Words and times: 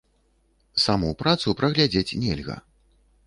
Саму 0.85 1.09
працу 1.21 1.47
праглядзець 1.61 2.17
нельга. 2.25 2.57